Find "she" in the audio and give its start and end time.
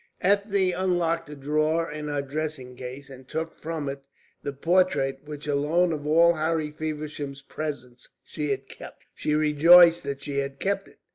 8.23-8.49, 9.13-9.35, 10.23-10.39